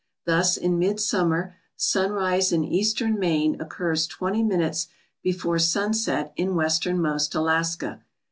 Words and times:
Thus, 0.25 0.57
in 0.57 0.79
midsummer, 0.79 1.53
sunrise 1.75 2.51
in 2.51 2.63
eastern 2.63 3.19
Maine 3.19 3.61
occurs 3.61 4.07
20 4.07 4.41
minutes 4.41 4.87
before 5.21 5.59
sunset 5.59 6.33
in 6.35 6.55
westernmost 6.55 7.35
Alaska. 7.35 8.01